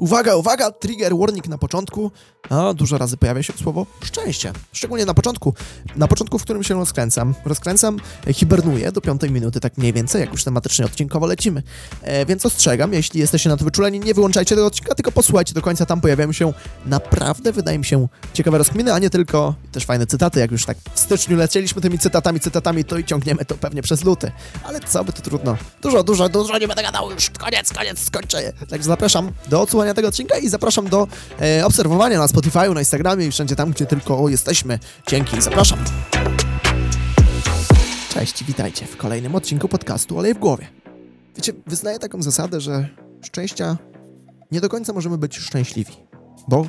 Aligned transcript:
Uwaga, 0.00 0.36
uwaga, 0.36 0.70
trigger 0.70 1.16
warning 1.16 1.48
na 1.48 1.58
początku. 1.58 2.10
A, 2.50 2.74
dużo 2.74 2.98
razy 2.98 3.16
pojawia 3.16 3.42
się 3.42 3.52
słowo 3.52 3.86
szczęście. 4.04 4.52
Szczególnie 4.72 5.06
na 5.06 5.14
początku. 5.14 5.54
Na 5.96 6.08
początku, 6.08 6.38
w 6.38 6.42
którym 6.42 6.62
się 6.62 6.74
rozkręcam. 6.74 7.34
Rozkręcam, 7.44 8.00
e, 8.26 8.32
hibernuję 8.32 8.92
do 8.92 9.00
piątej 9.00 9.30
minuty, 9.30 9.60
tak 9.60 9.78
mniej 9.78 9.92
więcej, 9.92 10.20
jak 10.20 10.32
już 10.32 10.44
tematycznie 10.44 10.84
odcinkowo 10.84 11.26
lecimy. 11.26 11.62
E, 12.02 12.26
więc 12.26 12.46
ostrzegam, 12.46 12.92
jeśli 12.92 13.20
jesteście 13.20 13.48
na 13.48 13.56
to 13.56 13.64
wyczuleni, 13.64 14.00
nie 14.00 14.14
wyłączajcie 14.14 14.54
tego 14.54 14.66
odcinka, 14.66 14.94
tylko 14.94 15.12
posłuchajcie 15.12 15.54
do 15.54 15.62
końca. 15.62 15.86
Tam 15.86 16.00
pojawiają 16.00 16.32
się 16.32 16.52
naprawdę, 16.86 17.52
wydaje 17.52 17.78
mi 17.78 17.84
się, 17.84 18.08
ciekawe 18.32 18.58
rozkminy, 18.58 18.92
a 18.92 18.98
nie 18.98 19.10
tylko 19.10 19.54
też 19.72 19.84
fajne 19.84 20.06
cytaty. 20.06 20.40
Jak 20.40 20.50
już 20.50 20.64
tak 20.64 20.78
w 20.94 21.00
styczniu 21.00 21.36
lecieliśmy 21.36 21.82
tymi 21.82 21.98
cytatami, 21.98 22.40
cytatami, 22.40 22.84
to 22.84 22.98
i 22.98 23.04
ciągniemy 23.04 23.44
to 23.44 23.54
pewnie 23.54 23.82
przez 23.82 24.04
luty. 24.04 24.32
Ale 24.64 24.80
co 24.80 25.04
by 25.04 25.12
to 25.12 25.22
trudno. 25.22 25.56
Dużo, 25.82 26.02
dużo, 26.02 26.28
dużo 26.28 26.58
nie 26.58 26.68
będę 26.68 26.82
gadał 26.82 27.10
już. 27.10 27.30
Koniec, 27.30 27.72
koniec, 27.72 27.98
skończę. 27.98 28.52
Także 28.68 28.86
zapraszam 28.86 29.32
do 29.48 29.60
odsłuchania 29.60 29.89
tego 29.94 30.08
odcinka 30.08 30.38
i 30.38 30.48
zapraszam 30.48 30.88
do 30.88 31.08
e, 31.40 31.66
obserwowania 31.66 32.18
na 32.18 32.28
Spotify, 32.28 32.74
na 32.74 32.80
Instagramie 32.80 33.26
i 33.26 33.30
wszędzie 33.30 33.56
tam, 33.56 33.70
gdzie 33.70 33.86
tylko 33.86 34.28
jesteśmy. 34.28 34.78
Dzięki, 35.08 35.42
zapraszam. 35.42 35.78
Cześć, 38.14 38.44
witajcie 38.44 38.86
w 38.86 38.96
kolejnym 38.96 39.34
odcinku 39.34 39.68
podcastu 39.68 40.18
Olej 40.18 40.34
w 40.34 40.38
głowie. 40.38 40.66
Wiecie, 41.36 41.52
wyznaję 41.66 41.98
taką 41.98 42.22
zasadę, 42.22 42.60
że 42.60 42.88
szczęścia 43.22 43.76
nie 44.52 44.60
do 44.60 44.68
końca 44.68 44.92
możemy 44.92 45.18
być 45.18 45.38
szczęśliwi, 45.38 45.92
bo 46.48 46.66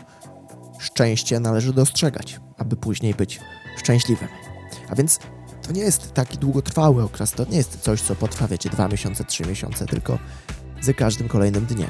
szczęście 0.80 1.40
należy 1.40 1.74
dostrzegać, 1.74 2.40
aby 2.58 2.76
później 2.76 3.14
być 3.14 3.40
szczęśliwym. 3.78 4.28
A 4.90 4.96
więc 4.96 5.20
to 5.62 5.72
nie 5.72 5.82
jest 5.82 6.14
taki 6.14 6.38
długotrwały 6.38 7.04
okres, 7.04 7.32
to 7.32 7.46
nie 7.46 7.58
jest 7.58 7.80
coś, 7.80 8.02
co 8.02 8.16
potrwa, 8.16 8.48
wiecie, 8.48 8.70
dwa 8.70 8.88
miesiące, 8.88 9.24
trzy 9.24 9.44
miesiące, 9.46 9.86
tylko 9.86 10.20
za 10.82 10.94
każdym 10.94 11.28
kolejnym 11.28 11.66
dniem. 11.66 11.90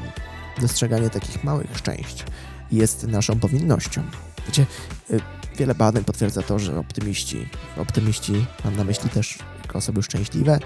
Dostrzeganie 0.61 1.09
takich 1.09 1.43
małych 1.43 1.77
szczęść 1.77 2.25
jest 2.71 3.07
naszą 3.07 3.39
powinnością. 3.39 4.03
Wiecie, 4.47 4.65
y, 5.11 5.19
wiele 5.57 5.75
badań 5.75 6.03
potwierdza 6.03 6.41
to, 6.41 6.59
że 6.59 6.79
optymiści, 6.79 7.49
optymiści, 7.77 8.45
mam 8.65 8.75
na 8.75 8.83
myśli 8.83 9.09
też 9.09 9.39
osoby 9.73 10.03
szczęśliwe, 10.03 10.59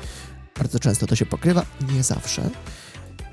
bardzo 0.57 0.79
często 0.79 1.07
to 1.07 1.15
się 1.15 1.25
pokrywa, 1.25 1.65
nie 1.93 2.03
zawsze. 2.03 2.49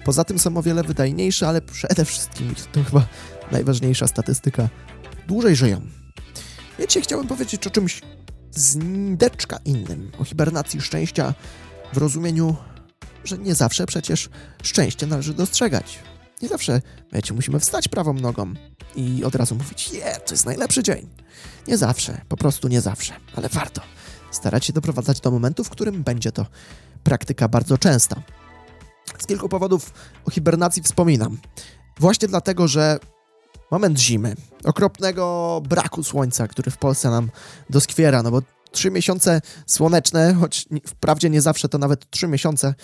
Poza 0.04 0.24
tym 0.24 0.38
są 0.38 0.56
o 0.56 0.62
wiele 0.62 0.82
wydajniejsze, 0.82 1.48
ale 1.48 1.60
przede 1.60 2.04
wszystkim, 2.04 2.54
to 2.72 2.84
chyba 2.84 3.06
najważniejsza 3.52 4.06
statystyka, 4.06 4.68
dłużej 5.28 5.56
żyją. 5.56 5.80
Wiecie, 6.78 7.00
chciałbym 7.00 7.28
powiedzieć 7.28 7.66
o 7.66 7.70
czymś 7.70 8.00
zdeczka 8.50 9.58
innym, 9.64 10.12
o 10.18 10.24
hibernacji 10.24 10.80
szczęścia 10.80 11.34
w 11.92 11.96
rozumieniu, 11.96 12.56
że 13.24 13.38
nie 13.38 13.54
zawsze 13.54 13.86
przecież 13.86 14.28
szczęście 14.62 15.06
należy 15.06 15.34
dostrzegać. 15.34 15.98
Nie 16.42 16.48
zawsze, 16.48 16.80
wiecie, 17.12 17.34
musimy 17.34 17.60
wstać 17.60 17.88
prawą 17.88 18.12
nogą 18.12 18.54
i 18.96 19.24
od 19.24 19.34
razu 19.34 19.54
mówić, 19.54 19.92
je, 19.92 20.16
to 20.26 20.34
jest 20.34 20.46
najlepszy 20.46 20.82
dzień. 20.82 21.08
Nie 21.68 21.78
zawsze, 21.78 22.20
po 22.28 22.36
prostu 22.36 22.68
nie 22.68 22.80
zawsze, 22.80 23.14
ale 23.36 23.48
warto 23.48 23.82
starać 24.30 24.64
się 24.64 24.72
doprowadzać 24.72 25.20
do 25.20 25.30
momentu, 25.30 25.64
w 25.64 25.70
którym 25.70 26.02
będzie 26.02 26.32
to 26.32 26.46
praktyka 27.02 27.48
bardzo 27.48 27.78
częsta. 27.78 28.22
Z 29.18 29.26
kilku 29.26 29.48
powodów 29.48 29.92
o 30.24 30.30
hibernacji 30.30 30.82
wspominam. 30.82 31.38
Właśnie 32.00 32.28
dlatego, 32.28 32.68
że 32.68 32.98
moment 33.70 33.98
zimy, 33.98 34.34
okropnego 34.64 35.60
braku 35.68 36.02
słońca, 36.02 36.48
który 36.48 36.70
w 36.70 36.78
Polsce 36.78 37.10
nam 37.10 37.30
doskwiera, 37.70 38.22
no 38.22 38.30
bo 38.30 38.42
trzy 38.72 38.90
miesiące 38.90 39.40
słoneczne, 39.66 40.34
choć 40.34 40.68
wprawdzie 40.86 41.30
nie 41.30 41.40
zawsze 41.40 41.68
to 41.68 41.78
nawet 41.78 42.10
trzy 42.10 42.28
miesiące, 42.28 42.74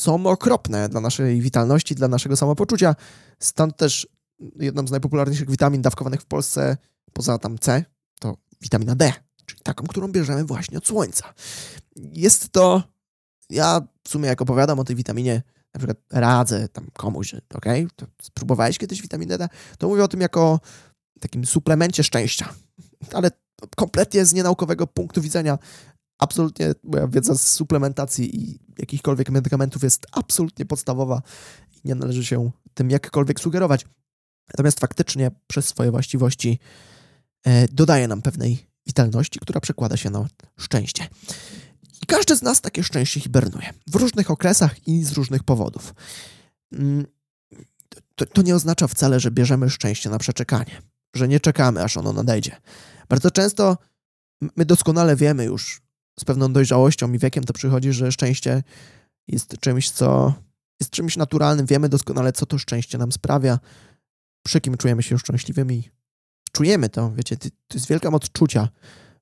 są 0.00 0.26
okropne 0.26 0.88
dla 0.88 1.00
naszej 1.00 1.40
witalności, 1.40 1.94
dla 1.94 2.08
naszego 2.08 2.36
samopoczucia. 2.36 2.94
Stąd 3.38 3.76
też 3.76 4.08
jedną 4.56 4.86
z 4.86 4.90
najpopularniejszych 4.90 5.50
witamin 5.50 5.82
dawkowanych 5.82 6.20
w 6.20 6.26
Polsce, 6.26 6.76
poza 7.12 7.38
tam 7.38 7.58
C, 7.58 7.84
to 8.20 8.36
witamina 8.60 8.94
D, 8.94 9.12
czyli 9.46 9.60
taką, 9.62 9.86
którą 9.86 10.08
bierzemy 10.08 10.44
właśnie 10.44 10.78
od 10.78 10.86
słońca. 10.86 11.34
Jest 11.96 12.52
to, 12.52 12.82
ja 13.50 13.80
w 14.04 14.08
sumie 14.08 14.28
jak 14.28 14.42
opowiadam 14.42 14.78
o 14.78 14.84
tej 14.84 14.96
witaminie, 14.96 15.42
na 15.74 15.78
przykład 15.78 15.98
radzę 16.10 16.68
tam 16.68 16.86
komuś, 16.92 17.34
to 17.96 18.06
spróbowałeś 18.22 18.78
kiedyś 18.78 19.02
witaminę 19.02 19.38
D, 19.38 19.48
to 19.78 19.88
mówię 19.88 20.04
o 20.04 20.08
tym 20.08 20.20
jako 20.20 20.60
takim 21.20 21.46
suplemencie 21.46 22.04
szczęścia. 22.04 22.54
Ale 23.12 23.30
kompletnie 23.76 24.24
z 24.24 24.32
nienaukowego 24.32 24.86
punktu 24.86 25.22
widzenia 25.22 25.58
absolutnie 26.20 26.72
moja 26.84 27.08
wiedza 27.08 27.34
z 27.34 27.52
suplementacji 27.52 28.42
i 28.42 28.58
jakichkolwiek 28.78 29.30
medykamentów 29.30 29.82
jest 29.82 30.06
absolutnie 30.12 30.66
podstawowa 30.66 31.22
i 31.72 31.88
nie 31.88 31.94
należy 31.94 32.24
się 32.24 32.50
tym 32.74 32.90
jakkolwiek 32.90 33.40
sugerować. 33.40 33.86
Natomiast 34.48 34.80
faktycznie 34.80 35.30
przez 35.46 35.68
swoje 35.68 35.90
właściwości 35.90 36.58
e, 37.44 37.68
dodaje 37.68 38.08
nam 38.08 38.22
pewnej 38.22 38.66
witalności, 38.86 39.40
która 39.40 39.60
przekłada 39.60 39.96
się 39.96 40.10
na 40.10 40.28
szczęście. 40.58 41.08
I 42.02 42.06
każdy 42.06 42.36
z 42.36 42.42
nas 42.42 42.60
takie 42.60 42.82
szczęście 42.82 43.20
hibernuje 43.20 43.70
w 43.86 43.94
różnych 43.94 44.30
okresach 44.30 44.88
i 44.88 45.04
z 45.04 45.12
różnych 45.12 45.44
powodów. 45.44 45.94
Mm, 46.72 47.06
to, 48.14 48.26
to 48.26 48.42
nie 48.42 48.54
oznacza 48.54 48.88
wcale, 48.88 49.20
że 49.20 49.30
bierzemy 49.30 49.70
szczęście 49.70 50.10
na 50.10 50.18
przeczekanie, 50.18 50.82
że 51.14 51.28
nie 51.28 51.40
czekamy, 51.40 51.82
aż 51.84 51.96
ono 51.96 52.12
nadejdzie. 52.12 52.56
Bardzo 53.08 53.30
często 53.30 53.78
my 54.56 54.64
doskonale 54.64 55.16
wiemy 55.16 55.44
już 55.44 55.82
z 56.20 56.24
pewną 56.24 56.52
dojrzałością 56.52 57.12
i 57.12 57.18
wiekiem 57.18 57.44
to 57.44 57.52
przychodzi, 57.52 57.92
że 57.92 58.12
szczęście 58.12 58.62
jest 59.28 59.58
czymś, 59.60 59.90
co 59.90 60.34
jest 60.80 60.90
czymś 60.90 61.16
naturalnym. 61.16 61.66
Wiemy 61.66 61.88
doskonale, 61.88 62.32
co 62.32 62.46
to 62.46 62.58
szczęście 62.58 62.98
nam 62.98 63.12
sprawia, 63.12 63.58
przy 64.46 64.60
kim 64.60 64.76
czujemy 64.76 65.02
się 65.02 65.18
szczęśliwymi. 65.18 65.90
Czujemy 66.52 66.88
to, 66.88 67.12
wiecie, 67.12 67.36
to 67.36 67.74
jest 67.74 67.88
wielka 67.88 68.10
moc 68.10 68.30
czucia. 68.30 68.68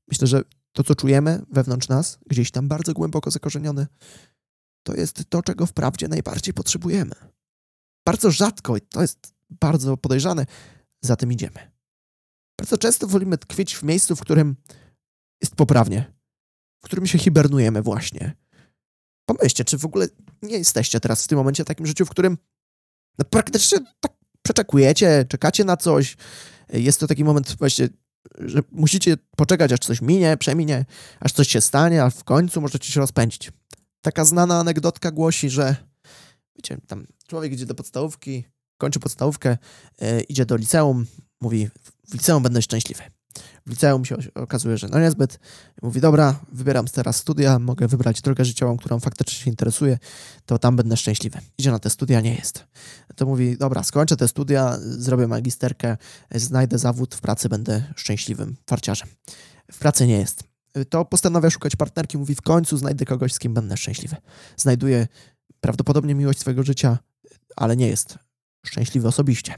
Myślę, 0.08 0.26
że 0.26 0.42
to, 0.72 0.84
co 0.84 0.94
czujemy 0.94 1.42
wewnątrz 1.50 1.88
nas, 1.88 2.18
gdzieś 2.26 2.50
tam 2.50 2.68
bardzo 2.68 2.92
głęboko 2.92 3.30
zakorzenione, 3.30 3.86
to 4.82 4.94
jest 4.94 5.24
to, 5.28 5.42
czego 5.42 5.66
wprawdzie 5.66 6.08
najbardziej 6.08 6.54
potrzebujemy. 6.54 7.14
Bardzo 8.06 8.30
rzadko, 8.30 8.76
i 8.76 8.80
to 8.80 9.02
jest 9.02 9.34
bardzo 9.50 9.96
podejrzane, 9.96 10.46
za 11.02 11.16
tym 11.16 11.32
idziemy. 11.32 11.70
Bardzo 12.58 12.78
często 12.78 13.06
wolimy 13.06 13.38
tkwić 13.38 13.76
w 13.76 13.82
miejscu, 13.82 14.16
w 14.16 14.20
którym 14.20 14.56
jest 15.42 15.56
poprawnie, 15.56 16.17
w 16.80 16.84
którym 16.84 17.06
się 17.06 17.18
hibernujemy 17.18 17.82
właśnie. 17.82 18.36
Pomyślcie, 19.24 19.64
czy 19.64 19.78
w 19.78 19.84
ogóle 19.84 20.06
nie 20.42 20.58
jesteście 20.58 21.00
teraz 21.00 21.24
w 21.24 21.28
tym 21.28 21.38
momencie 21.38 21.64
w 21.64 21.66
takim 21.66 21.86
życiu, 21.86 22.06
w 22.06 22.10
którym 22.10 22.38
no, 23.18 23.24
praktycznie 23.24 23.78
tak 24.00 24.12
przeczekujecie, 24.42 25.24
czekacie 25.28 25.64
na 25.64 25.76
coś. 25.76 26.16
Jest 26.72 27.00
to 27.00 27.06
taki 27.06 27.24
moment 27.24 27.56
właśnie, 27.58 27.88
że 28.38 28.60
musicie 28.72 29.16
poczekać, 29.36 29.72
aż 29.72 29.80
coś 29.80 30.02
minie, 30.02 30.36
przeminie, 30.36 30.84
aż 31.20 31.32
coś 31.32 31.48
się 31.48 31.60
stanie, 31.60 32.02
a 32.04 32.10
w 32.10 32.24
końcu 32.24 32.60
możecie 32.60 32.92
się 32.92 33.00
rozpędzić. 33.00 33.52
Taka 34.00 34.24
znana 34.24 34.60
anegdotka 34.60 35.10
głosi, 35.10 35.50
że 35.50 35.76
wiecie, 36.56 36.78
tam 36.86 37.06
człowiek 37.26 37.52
idzie 37.52 37.66
do 37.66 37.74
podstawówki, 37.74 38.44
kończy 38.78 39.00
podstawówkę, 39.00 39.58
yy, 40.00 40.20
idzie 40.20 40.46
do 40.46 40.56
liceum, 40.56 41.06
mówi, 41.40 41.68
w 42.08 42.14
liceum 42.14 42.42
będę 42.42 42.62
szczęśliwy. 42.62 43.02
W 43.66 43.70
liceum 43.70 44.04
się 44.04 44.16
okazuje, 44.34 44.78
że 44.78 44.88
no 44.88 45.00
niezbyt. 45.00 45.40
Mówi, 45.82 46.00
dobra, 46.00 46.40
wybieram 46.52 46.86
teraz 46.86 47.16
studia, 47.16 47.58
mogę 47.58 47.88
wybrać 47.88 48.20
drogę 48.20 48.44
życiową, 48.44 48.76
którą 48.76 49.00
faktycznie 49.00 49.44
się 49.44 49.50
interesuje, 49.50 49.98
to 50.46 50.58
tam 50.58 50.76
będę 50.76 50.96
szczęśliwy. 50.96 51.38
Idzie 51.58 51.70
na 51.70 51.78
te 51.78 51.90
studia, 51.90 52.20
nie 52.20 52.34
jest. 52.34 52.64
To 53.16 53.26
mówi, 53.26 53.56
dobra, 53.56 53.82
skończę 53.82 54.16
te 54.16 54.28
studia, 54.28 54.78
zrobię 54.80 55.26
magisterkę, 55.26 55.96
znajdę 56.34 56.78
zawód, 56.78 57.14
w 57.14 57.20
pracy 57.20 57.48
będę 57.48 57.84
szczęśliwym 57.96 58.56
farciarzem. 58.66 59.08
W 59.72 59.78
pracy 59.78 60.06
nie 60.06 60.18
jest. 60.18 60.44
To 60.88 61.04
postanawia 61.04 61.50
szukać 61.50 61.76
partnerki, 61.76 62.18
mówi, 62.18 62.34
w 62.34 62.42
końcu 62.42 62.76
znajdę 62.76 63.04
kogoś, 63.04 63.32
z 63.32 63.38
kim 63.38 63.54
będę 63.54 63.76
szczęśliwy. 63.76 64.16
Znajduje 64.56 65.08
prawdopodobnie 65.60 66.14
miłość 66.14 66.40
swojego 66.40 66.62
życia, 66.62 66.98
ale 67.56 67.76
nie 67.76 67.88
jest 67.88 68.27
szczęśliwy 68.68 69.08
osobiście. 69.08 69.54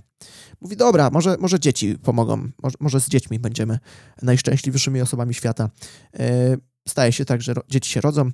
Mówi, 0.60 0.76
dobra, 0.76 1.10
może, 1.10 1.36
może 1.40 1.60
dzieci 1.60 1.98
pomogą, 1.98 2.50
może, 2.62 2.76
może 2.80 3.00
z 3.00 3.08
dziećmi 3.08 3.38
będziemy 3.38 3.78
najszczęśliwszymi 4.22 5.00
osobami 5.00 5.34
świata. 5.34 5.70
E, 6.18 6.56
staje 6.88 7.12
się 7.12 7.24
tak, 7.24 7.42
że 7.42 7.54
dzieci 7.68 7.90
się 7.90 8.00
rodzą 8.00 8.30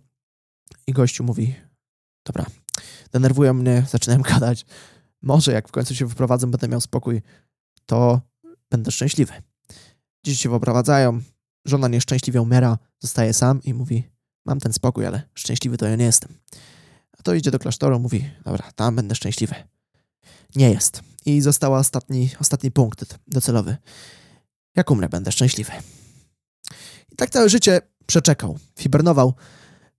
i 0.86 0.92
gościu 0.92 1.24
mówi, 1.24 1.54
dobra, 2.24 2.46
denerwują 3.12 3.54
mnie, 3.54 3.84
zaczynają 3.90 4.22
gadać, 4.32 4.66
może 5.22 5.52
jak 5.52 5.68
w 5.68 5.72
końcu 5.72 5.94
się 5.94 6.06
wyprowadzę, 6.06 6.46
będę 6.46 6.68
miał 6.68 6.80
spokój, 6.80 7.22
to 7.86 8.20
będę 8.70 8.90
szczęśliwy. 8.90 9.32
Dzieci 10.24 10.42
się 10.42 10.50
wyprowadzają, 10.50 11.20
żona 11.64 11.88
nieszczęśliwie 11.88 12.42
umiera, 12.42 12.78
zostaje 13.00 13.32
sam 13.32 13.62
i 13.62 13.74
mówi, 13.74 14.04
mam 14.46 14.60
ten 14.60 14.72
spokój, 14.72 15.06
ale 15.06 15.22
szczęśliwy 15.34 15.76
to 15.76 15.86
ja 15.86 15.96
nie 15.96 16.04
jestem. 16.04 16.38
A 17.18 17.22
to 17.22 17.34
idzie 17.34 17.50
do 17.50 17.58
klasztoru, 17.58 18.00
mówi, 18.00 18.30
dobra, 18.44 18.72
tam 18.72 18.96
będę 18.96 19.14
szczęśliwy 19.14 19.54
nie 20.54 20.70
jest. 20.70 21.00
I 21.26 21.40
została 21.40 21.78
ostatni, 21.78 22.31
ostatni 22.40 22.70
punkt 22.70 23.19
docelowy. 23.26 23.76
Jak 24.76 24.90
umrę, 24.90 25.08
będę 25.08 25.32
szczęśliwy. 25.32 25.72
I 27.12 27.16
tak 27.16 27.31
całe 27.31 27.48
życie 27.48 27.81
przeczekał, 28.06 28.58
hibernował 28.78 29.34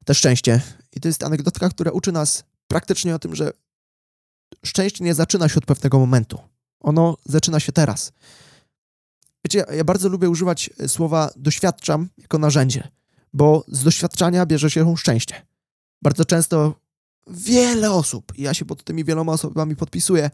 te 0.05 0.13
szczęście. 0.13 0.61
I 0.95 0.99
to 0.99 1.07
jest 1.07 1.23
anegdotka, 1.23 1.69
która 1.69 1.91
uczy 1.91 2.11
nas 2.11 2.43
praktycznie 2.67 3.15
o 3.15 3.19
tym, 3.19 3.35
że 3.35 3.51
szczęście 4.65 5.03
nie 5.03 5.13
zaczyna 5.13 5.49
się 5.49 5.55
od 5.55 5.65
pewnego 5.65 5.99
momentu. 5.99 6.39
Ono 6.79 7.17
zaczyna 7.25 7.59
się 7.59 7.71
teraz. 7.71 8.11
Wiecie, 9.45 9.65
ja 9.71 9.83
bardzo 9.83 10.09
lubię 10.09 10.29
używać 10.29 10.69
e, 10.79 10.87
słowa 10.87 11.31
doświadczam 11.35 12.09
jako 12.17 12.37
narzędzie, 12.37 12.87
bo 13.33 13.65
z 13.67 13.83
doświadczania 13.83 14.45
bierze 14.45 14.71
się 14.71 14.97
szczęście. 14.97 15.45
Bardzo 16.01 16.25
często 16.25 16.79
wiele 17.29 17.91
osób, 17.91 18.33
i 18.37 18.41
ja 18.41 18.53
się 18.53 18.65
pod 18.65 18.83
tymi 18.83 19.03
wieloma 19.03 19.33
osobami 19.33 19.75
podpisuję, 19.75 20.29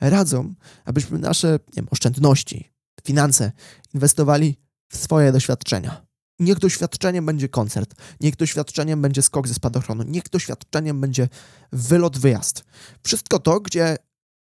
radzą, 0.00 0.54
abyśmy 0.84 1.18
nasze 1.18 1.52
nie 1.52 1.76
wiem, 1.76 1.86
oszczędności, 1.90 2.72
finanse 3.04 3.52
inwestowali 3.94 4.56
w 4.88 4.96
swoje 4.96 5.32
doświadczenia. 5.32 6.06
Niech 6.38 6.58
doświadczeniem 6.58 7.26
będzie 7.26 7.48
koncert, 7.48 7.94
niech 8.20 8.36
doświadczeniem 8.36 9.02
będzie 9.02 9.22
skok 9.22 9.48
ze 9.48 9.54
spadochronu, 9.54 10.02
niech 10.02 10.28
doświadczeniem 10.28 11.00
będzie 11.00 11.28
wylot, 11.72 12.18
wyjazd. 12.18 12.64
Wszystko 13.02 13.38
to, 13.38 13.60
gdzie 13.60 13.96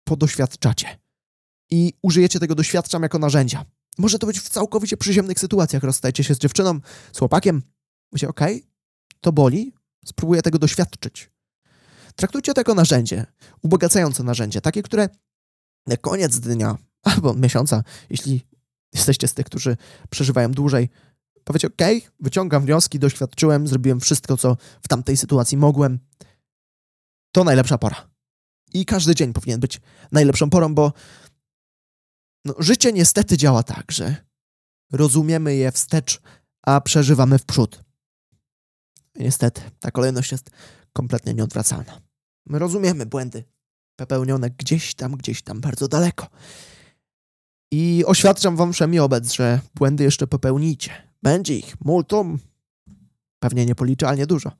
podoświadczacie 0.03 0.99
i 1.71 1.93
użyjecie 2.01 2.39
tego 2.39 2.55
doświadczam 2.55 3.03
jako 3.03 3.19
narzędzia. 3.19 3.65
Może 3.97 4.19
to 4.19 4.27
być 4.27 4.39
w 4.39 4.49
całkowicie 4.49 4.97
przyziemnych 4.97 5.39
sytuacjach. 5.39 5.83
Rozstajecie 5.83 6.23
się 6.23 6.35
z 6.35 6.39
dziewczyną, 6.39 6.79
z 7.13 7.19
chłopakiem. 7.19 7.61
Mówicie, 8.11 8.29
okej, 8.29 8.55
okay, 8.55 8.67
to 9.21 9.31
boli, 9.31 9.73
spróbuję 10.05 10.41
tego 10.41 10.59
doświadczyć. 10.59 11.29
Traktujcie 12.19 12.53
to 12.53 12.61
jako 12.61 12.73
narzędzie, 12.73 13.25
ubogacające 13.61 14.23
narzędzie, 14.23 14.61
takie, 14.61 14.83
które 14.83 15.09
na 15.87 15.97
koniec 15.97 16.39
dnia 16.39 16.77
albo 17.03 17.33
miesiąca, 17.33 17.83
jeśli 18.09 18.47
jesteście 18.93 19.27
z 19.27 19.33
tych, 19.33 19.45
którzy 19.45 19.77
przeżywają 20.09 20.51
dłużej, 20.51 20.89
powiecie, 21.43 21.67
ok, 21.67 21.81
wyciągam 22.19 22.65
wnioski, 22.65 22.99
doświadczyłem, 22.99 23.67
zrobiłem 23.67 23.99
wszystko, 23.99 24.37
co 24.37 24.57
w 24.81 24.87
tamtej 24.87 25.17
sytuacji 25.17 25.57
mogłem. 25.57 25.99
To 27.31 27.43
najlepsza 27.43 27.77
pora. 27.77 28.09
I 28.73 28.85
każdy 28.85 29.15
dzień 29.15 29.33
powinien 29.33 29.59
być 29.59 29.81
najlepszą 30.11 30.49
porą, 30.49 30.75
bo 30.75 30.93
no, 32.45 32.53
życie 32.59 32.93
niestety 32.93 33.37
działa 33.37 33.63
tak, 33.63 33.91
że 33.91 34.15
rozumiemy 34.91 35.55
je 35.55 35.71
wstecz, 35.71 36.21
a 36.61 36.81
przeżywamy 36.81 37.39
w 37.39 37.45
przód. 37.45 37.83
Niestety, 39.15 39.61
ta 39.79 39.91
kolejność 39.91 40.31
jest 40.31 40.49
kompletnie 40.93 41.33
nieodwracalna. 41.33 42.08
My 42.45 42.59
rozumiemy 42.59 43.05
błędy 43.05 43.43
popełnione 43.95 44.49
gdzieś 44.49 44.95
tam, 44.95 45.11
gdzieś 45.11 45.41
tam 45.41 45.61
bardzo 45.61 45.87
daleko. 45.87 46.27
I 47.71 48.03
oświadczam 48.05 48.55
wam 48.55 48.73
wszemi 48.73 48.99
obec, 48.99 49.33
że 49.33 49.59
błędy 49.75 50.03
jeszcze 50.03 50.27
popełnicie. 50.27 50.91
Będzie 51.23 51.57
ich 51.57 51.81
multum, 51.81 52.39
pewnie 53.39 53.65
niepoliczalnie 53.65 54.27
dużo. 54.27 54.51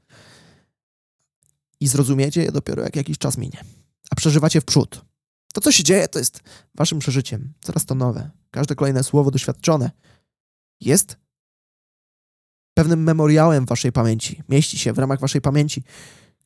I 1.80 1.88
zrozumiecie 1.88 2.44
je 2.44 2.52
dopiero 2.52 2.84
jak 2.84 2.96
jakiś 2.96 3.18
czas 3.18 3.38
minie. 3.38 3.64
A 4.10 4.16
przeżywacie 4.16 4.62
w 4.62 4.66
przód. 4.66 5.06
To, 5.54 5.62
co 5.62 5.72
się 5.72 5.84
dzieje, 5.84 6.08
to 6.08 6.20
jest 6.20 6.42
waszym 6.76 7.00
przeżyciem. 7.00 7.54
Coraz 7.62 7.86
to 7.86 7.96
nowe. 7.96 8.30
Każde 8.52 8.76
kolejne 8.76 9.04
słowo 9.04 9.32
doświadczone 9.32 9.92
jest 10.82 11.18
pewnym 12.74 13.04
memoriałem 13.04 13.66
waszej 13.66 13.92
pamięci. 13.92 14.44
Mieści 14.50 14.78
się 14.78 14.94
w 14.94 15.00
ramach 15.00 15.20
waszej 15.20 15.42
pamięci. 15.42 15.84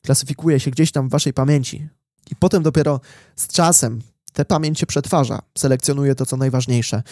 Klasyfikuje 0.04 0.60
się 0.60 0.70
gdzieś 0.70 0.92
tam 0.92 1.08
w 1.08 1.10
waszej 1.10 1.32
pamięci. 1.32 1.88
I 2.30 2.36
potem 2.36 2.62
dopiero 2.62 3.00
z 3.36 3.48
czasem 3.48 4.02
tę 4.32 4.44
pamięć 4.44 4.78
się 4.80 4.86
przetwarza. 4.86 5.42
Selekcjonuje 5.58 6.14
to, 6.14 6.26
co 6.26 6.36
najważniejsze, 6.36 7.02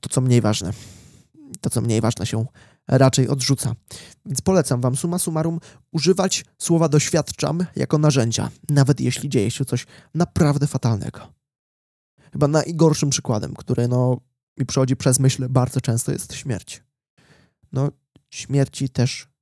to, 0.00 0.08
co 0.08 0.20
mniej 0.20 0.40
ważne. 0.40 0.72
To, 1.60 1.70
co 1.70 1.80
mniej 1.80 2.00
ważne 2.00 2.26
się 2.26 2.44
raczej 2.88 3.28
odrzuca. 3.28 3.74
Więc 4.26 4.40
polecam 4.40 4.80
Wam 4.80 4.96
summa 4.96 5.18
summarum 5.18 5.60
używać 5.92 6.44
słowa 6.58 6.88
doświadczam 6.88 7.66
jako 7.76 7.98
narzędzia, 7.98 8.50
nawet 8.68 9.00
jeśli 9.00 9.28
dzieje 9.28 9.50
się 9.50 9.64
coś 9.64 9.86
naprawdę 10.14 10.66
fatalnego. 10.66 11.20
Chyba 12.32 12.48
najgorszym 12.48 13.10
przykładem, 13.10 13.54
który 13.54 13.88
no, 13.88 14.20
mi 14.58 14.66
przychodzi 14.66 14.96
przez 14.96 15.18
myśl 15.20 15.48
bardzo 15.48 15.80
często 15.80 16.12
jest 16.12 16.34
śmierć. 16.34 16.82
No, 17.72 17.90
śmierci 18.30 18.88
też 18.88 19.33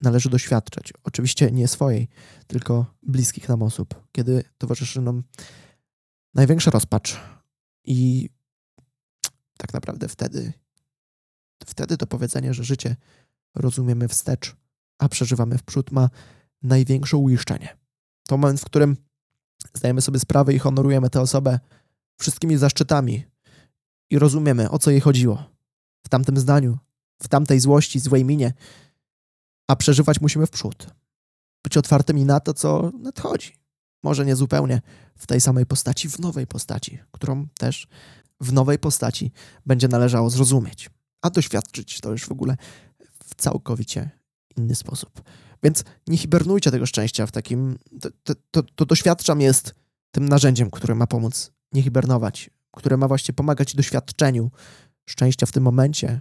należy 0.00 0.30
doświadczać. 0.30 0.92
Oczywiście 1.04 1.50
nie 1.50 1.68
swojej, 1.68 2.08
tylko 2.46 2.94
bliskich 3.02 3.48
nam 3.48 3.62
osób, 3.62 4.08
kiedy 4.12 4.44
towarzyszy 4.58 5.00
nam 5.00 5.22
największa 6.34 6.70
rozpacz 6.70 7.20
i 7.84 8.28
tak 9.58 9.74
naprawdę 9.74 10.08
wtedy 10.08 10.52
wtedy 11.66 11.96
to 11.96 12.06
powiedzenie, 12.06 12.54
że 12.54 12.64
życie 12.64 12.96
rozumiemy 13.54 14.08
wstecz, 14.08 14.56
a 14.98 15.08
przeżywamy 15.08 15.58
w 15.58 15.62
przód, 15.62 15.92
ma 15.92 16.10
największe 16.62 17.16
uiszczenie. 17.16 17.76
To 18.28 18.36
moment, 18.36 18.60
w 18.60 18.64
którym 18.64 18.96
zdajemy 19.74 20.00
sobie 20.00 20.18
sprawę 20.18 20.54
i 20.54 20.58
honorujemy 20.58 21.10
tę 21.10 21.20
osobę 21.20 21.60
wszystkimi 22.18 22.56
zaszczytami 22.56 23.24
i 24.10 24.18
rozumiemy, 24.18 24.70
o 24.70 24.78
co 24.78 24.90
jej 24.90 25.00
chodziło 25.00 25.44
w 26.02 26.08
tamtym 26.08 26.36
zdaniu, 26.36 26.78
w 27.22 27.28
tamtej 27.28 27.60
złości, 27.60 28.00
złej 28.00 28.24
minie, 28.24 28.52
a 29.70 29.76
przeżywać 29.76 30.20
musimy 30.20 30.46
w 30.46 30.50
przód. 30.50 30.86
Być 31.64 31.76
otwartymi 31.76 32.24
na 32.24 32.40
to, 32.40 32.54
co 32.54 32.92
nadchodzi. 32.98 33.56
Może 34.02 34.26
nie 34.26 34.36
zupełnie 34.36 34.82
w 35.16 35.26
tej 35.26 35.40
samej 35.40 35.66
postaci, 35.66 36.08
w 36.08 36.18
nowej 36.18 36.46
postaci, 36.46 36.98
którą 37.10 37.46
też 37.58 37.86
w 38.40 38.52
nowej 38.52 38.78
postaci 38.78 39.32
będzie 39.66 39.88
należało 39.88 40.30
zrozumieć 40.30 40.90
a 41.22 41.30
doświadczyć 41.30 42.00
to 42.00 42.10
już 42.10 42.26
w 42.26 42.32
ogóle 42.32 42.56
w 43.24 43.34
całkowicie 43.34 44.10
inny 44.56 44.74
sposób. 44.74 45.22
Więc 45.62 45.84
nie 46.06 46.16
hibernujcie 46.16 46.70
tego 46.70 46.86
szczęścia 46.86 47.26
w 47.26 47.32
takim. 47.32 47.78
To, 48.00 48.08
to, 48.22 48.34
to, 48.50 48.62
to 48.62 48.86
doświadczam 48.86 49.40
jest 49.40 49.74
tym 50.10 50.28
narzędziem, 50.28 50.70
które 50.70 50.94
ma 50.94 51.06
pomóc 51.06 51.52
nie 51.72 51.82
hibernować, 51.82 52.50
które 52.76 52.96
ma 52.96 53.08
właśnie 53.08 53.34
pomagać 53.34 53.74
doświadczeniu 53.74 54.50
szczęścia 55.06 55.46
w 55.46 55.52
tym 55.52 55.62
momencie. 55.62 56.20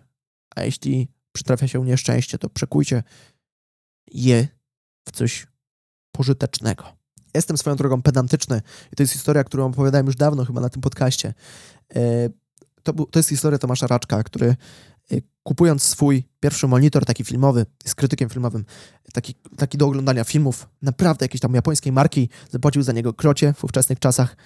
A 0.55 0.63
jeśli 0.63 1.07
przytrafia 1.31 1.67
się 1.67 1.85
nieszczęście, 1.85 2.37
to 2.37 2.49
przekujcie 2.49 3.03
je 4.13 4.47
w 5.07 5.11
coś 5.11 5.47
pożytecznego. 6.11 6.83
Jestem 7.33 7.57
swoją 7.57 7.75
drogą 7.75 8.01
pedantyczny 8.01 8.61
i 8.93 8.95
to 8.95 9.03
jest 9.03 9.13
historia, 9.13 9.43
którą 9.43 9.65
opowiadałem 9.65 10.05
już 10.05 10.15
dawno 10.15 10.45
chyba 10.45 10.61
na 10.61 10.69
tym 10.69 10.81
podcaście. 10.81 11.33
E, 11.95 12.29
to, 12.83 12.93
to 12.93 13.19
jest 13.19 13.29
historia 13.29 13.57
Tomasza 13.57 13.87
Raczka, 13.87 14.23
który 14.23 14.55
y, 15.11 15.21
kupując 15.43 15.83
swój 15.83 16.23
pierwszy 16.39 16.67
monitor 16.67 17.05
taki 17.05 17.23
filmowy, 17.23 17.65
z 17.85 17.95
krytykiem 17.95 18.29
filmowym, 18.29 18.65
taki, 19.13 19.35
taki 19.57 19.77
do 19.77 19.85
oglądania 19.87 20.23
filmów, 20.23 20.69
naprawdę 20.81 21.25
jakiejś 21.25 21.41
tam 21.41 21.53
japońskiej 21.53 21.91
marki, 21.91 22.29
zapłacił 22.49 22.83
za 22.83 22.91
niego 22.91 23.13
krocie 23.13 23.53
w 23.53 23.63
ówczesnych 23.63 23.99
czasach, 23.99 24.37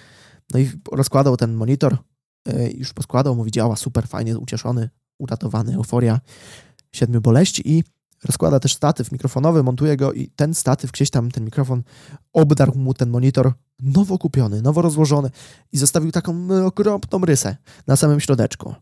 no 0.52 0.60
i 0.60 0.70
rozkładał 0.92 1.36
ten 1.36 1.54
monitor, 1.54 1.96
y, 2.48 2.74
już 2.76 2.92
poskładał, 2.92 3.36
mówi 3.36 3.50
działa 3.50 3.76
super, 3.76 4.08
fajnie, 4.08 4.38
ucieszony, 4.38 4.90
uratowany, 5.18 5.74
euforia 5.74 6.20
siedmiu 6.92 7.20
boleści 7.20 7.70
i 7.70 7.84
rozkłada 8.24 8.60
też 8.60 8.74
statyw 8.74 9.12
mikrofonowy, 9.12 9.62
montuje 9.62 9.96
go 9.96 10.12
i 10.12 10.28
ten 10.28 10.54
statyw, 10.54 10.92
gdzieś 10.92 11.10
tam 11.10 11.30
ten 11.30 11.44
mikrofon 11.44 11.82
obdarł 12.32 12.74
mu 12.78 12.94
ten 12.94 13.10
monitor 13.10 13.52
nowo 13.82 14.18
kupiony, 14.18 14.62
nowo 14.62 14.82
rozłożony 14.82 15.30
i 15.72 15.78
zostawił 15.78 16.12
taką 16.12 16.48
okropną 16.66 17.18
rysę 17.18 17.56
na 17.86 17.96
samym 17.96 18.20
środeczku. 18.20 18.74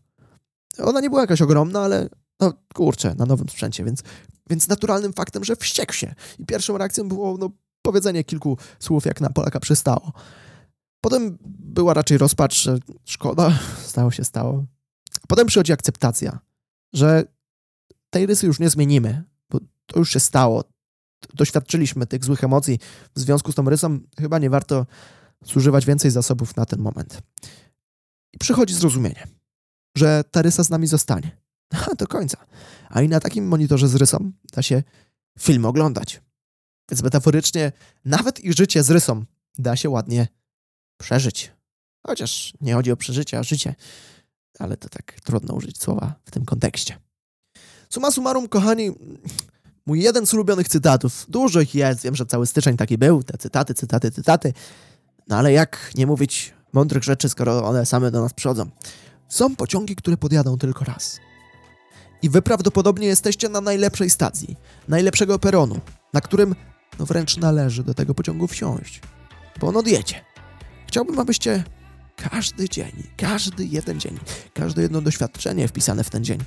Ona 0.77 1.01
nie 1.01 1.09
była 1.09 1.21
jakaś 1.21 1.41
ogromna, 1.41 1.81
ale 1.81 2.09
no 2.39 2.53
kurczę, 2.73 3.15
na 3.17 3.25
nowym 3.25 3.49
sprzęcie, 3.49 3.83
więc, 3.83 4.03
więc 4.49 4.67
naturalnym 4.67 5.13
faktem, 5.13 5.43
że 5.43 5.55
wściekł 5.55 5.93
się. 5.93 6.15
I 6.39 6.45
pierwszą 6.45 6.77
reakcją 6.77 7.07
było 7.07 7.37
no, 7.37 7.49
powiedzenie 7.81 8.23
kilku 8.23 8.57
słów, 8.79 9.05
jak 9.05 9.21
na 9.21 9.29
Polaka 9.29 9.59
przystało. 9.59 10.13
Potem 11.01 11.37
była 11.59 11.93
raczej 11.93 12.17
rozpacz, 12.17 12.63
że 12.63 12.77
szkoda, 13.05 13.59
stało 13.91 14.11
się 14.11 14.23
stało. 14.23 14.65
Potem 15.27 15.47
przychodzi 15.47 15.73
akceptacja, 15.73 16.39
że 16.93 17.23
tej 18.09 18.25
rysy 18.25 18.47
już 18.47 18.59
nie 18.59 18.69
zmienimy, 18.69 19.23
to 19.85 19.99
już 19.99 20.09
się 20.11 20.19
stało. 20.19 20.63
Doświadczyliśmy 21.33 22.07
tych 22.07 22.25
złych 22.25 22.43
emocji 22.43 22.79
w 23.15 23.19
związku 23.19 23.51
z 23.51 23.55
tą 23.55 23.69
rysą. 23.69 23.99
Chyba 24.19 24.39
nie 24.39 24.49
warto 24.49 24.85
zużywać 25.45 25.85
więcej 25.85 26.11
zasobów 26.11 26.55
na 26.55 26.65
ten 26.65 26.79
moment. 26.79 27.21
I 28.33 28.37
przychodzi 28.37 28.73
zrozumienie, 28.73 29.27
że 29.97 30.23
ta 30.31 30.41
rysa 30.41 30.63
z 30.63 30.69
nami 30.69 30.87
zostanie. 30.87 31.37
A 31.91 31.95
do 31.95 32.07
końca. 32.07 32.37
A 32.89 33.01
i 33.01 33.09
na 33.09 33.19
takim 33.19 33.47
monitorze 33.47 33.87
z 33.87 33.95
rysą 33.95 34.31
da 34.53 34.61
się 34.61 34.83
film 35.39 35.65
oglądać. 35.65 36.21
Więc 36.91 37.03
metaforycznie 37.03 37.71
nawet 38.05 38.39
ich 38.39 38.53
życie 38.53 38.83
z 38.83 38.91
rysą 38.91 39.25
da 39.57 39.75
się 39.75 39.89
ładnie 39.89 40.27
przeżyć. 40.97 41.51
Chociaż 42.07 42.53
nie 42.61 42.73
chodzi 42.73 42.91
o 42.91 42.97
przeżycie, 42.97 43.39
a 43.39 43.43
życie. 43.43 43.75
Ale 44.59 44.77
to 44.77 44.89
tak 44.89 45.13
trudno 45.23 45.53
użyć 45.53 45.81
słowa 45.81 46.15
w 46.25 46.31
tym 46.31 46.45
kontekście. 46.45 46.97
Suma 47.89 48.11
summarum, 48.11 48.47
kochani, 48.47 48.91
mój 49.85 50.01
jeden 50.01 50.25
z 50.25 50.33
ulubionych 50.33 50.67
cytatów. 50.67 51.25
Dużo 51.29 51.61
ich 51.61 51.75
jest, 51.75 52.03
wiem, 52.03 52.15
że 52.15 52.25
cały 52.25 52.47
styczeń 52.47 52.77
taki 52.77 52.97
był, 52.97 53.23
te 53.23 53.37
cytaty, 53.37 53.73
cytaty, 53.73 54.11
cytaty. 54.11 54.53
No 55.27 55.37
ale 55.37 55.53
jak 55.53 55.91
nie 55.95 56.07
mówić 56.07 56.53
mądrych 56.73 57.03
rzeczy, 57.03 57.29
skoro 57.29 57.65
one 57.65 57.85
same 57.85 58.11
do 58.11 58.21
nas 58.21 58.33
przychodzą? 58.33 58.69
Są 59.29 59.55
pociągi, 59.55 59.95
które 59.95 60.17
podjadą 60.17 60.57
tylko 60.57 60.85
raz. 60.85 61.19
I 62.21 62.29
wy 62.29 62.41
prawdopodobnie 62.41 63.07
jesteście 63.07 63.49
na 63.49 63.61
najlepszej 63.61 64.09
stacji, 64.09 64.55
najlepszego 64.87 65.39
peronu, 65.39 65.79
na 66.13 66.21
którym 66.21 66.55
no 66.99 67.05
wręcz 67.05 67.37
należy 67.37 67.83
do 67.83 67.93
tego 67.93 68.13
pociągu 68.13 68.47
wsiąść, 68.47 69.01
bo 69.59 69.67
on 69.67 69.77
odjedzie. 69.77 70.21
Chciałbym, 70.87 71.19
abyście 71.19 71.63
każdy 72.15 72.69
dzień, 72.69 73.03
każdy 73.17 73.65
jeden 73.65 73.99
dzień, 73.99 74.19
każde 74.53 74.81
jedno 74.81 75.01
doświadczenie 75.01 75.67
wpisane 75.67 76.03
w 76.03 76.09
ten 76.09 76.23
dzień 76.23 76.39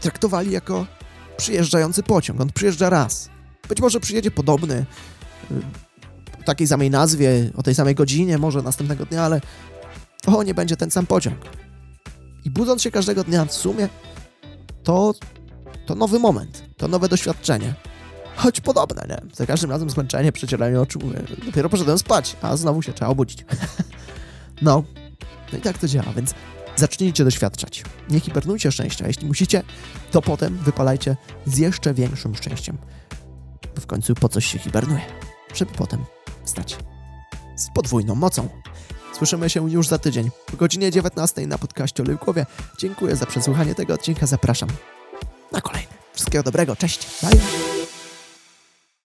traktowali 0.00 0.50
jako 0.50 0.86
przyjeżdżający 1.36 2.02
pociąg. 2.02 2.40
On 2.40 2.52
przyjeżdża 2.52 2.90
raz. 2.90 3.30
Być 3.68 3.80
może 3.80 4.00
przyjedzie 4.00 4.30
podobny, 4.30 4.86
y, 5.50 5.54
w 6.40 6.44
takiej 6.44 6.66
samej 6.66 6.90
nazwie, 6.90 7.50
o 7.56 7.62
tej 7.62 7.74
samej 7.74 7.94
godzinie, 7.94 8.38
może 8.38 8.62
następnego 8.62 9.06
dnia, 9.06 9.22
ale 9.22 9.40
to 10.22 10.42
nie 10.42 10.54
będzie 10.54 10.76
ten 10.76 10.90
sam 10.90 11.06
pociąg. 11.06 11.38
I 12.44 12.50
budząc 12.50 12.82
się 12.82 12.90
każdego 12.90 13.24
dnia 13.24 13.44
w 13.44 13.52
sumie, 13.52 13.88
to, 14.82 15.14
to 15.86 15.94
nowy 15.94 16.18
moment, 16.18 16.62
to 16.76 16.88
nowe 16.88 17.08
doświadczenie. 17.08 17.74
Choć 18.36 18.60
podobne, 18.60 19.06
nie? 19.08 19.34
Za 19.34 19.46
każdym 19.46 19.70
razem 19.70 19.90
zmęczenie, 19.90 20.32
przecieranie 20.32 20.80
oczu, 20.80 20.98
dopiero 21.46 21.68
poszedłem 21.68 21.98
spać, 21.98 22.36
a 22.42 22.56
znowu 22.56 22.82
się 22.82 22.92
trzeba 22.92 23.10
obudzić. 23.10 23.44
no, 24.62 24.84
no 25.52 25.58
i 25.58 25.60
tak 25.60 25.78
to 25.78 25.88
działa, 25.88 26.12
więc 26.16 26.34
zacznijcie 26.76 27.24
doświadczać. 27.24 27.82
Nie 28.10 28.20
hibernujcie 28.20 28.72
szczęścia. 28.72 29.06
Jeśli 29.06 29.26
musicie, 29.26 29.62
to 30.10 30.22
potem 30.22 30.58
wypalajcie 30.58 31.16
z 31.46 31.58
jeszcze 31.58 31.94
większym 31.94 32.34
szczęściem. 32.34 32.78
Bo 33.74 33.80
w 33.80 33.86
końcu 33.86 34.14
po 34.14 34.28
coś 34.28 34.46
się 34.46 34.58
hibernuje, 34.58 35.00
żeby 35.54 35.72
potem 35.72 36.04
wstać 36.44 36.76
z 37.56 37.68
podwójną 37.74 38.14
mocą. 38.14 38.48
Słyszymy 39.16 39.50
się 39.50 39.70
już 39.70 39.88
za 39.88 39.98
tydzień 39.98 40.30
o 40.54 40.56
godzinie 40.56 40.90
19 40.90 41.46
na 41.46 41.58
podcaście 41.58 42.02
o. 42.02 42.46
Dziękuję 42.78 43.16
za 43.16 43.26
przesłuchanie 43.26 43.74
tego 43.74 43.94
odcinka. 43.94 44.26
Zapraszam 44.26 44.68
na 45.52 45.60
kolejny. 45.60 45.88
Wszystkiego 46.12 46.42
dobrego. 46.42 46.76
Cześć. 46.76 47.08
Bye. 47.22 47.75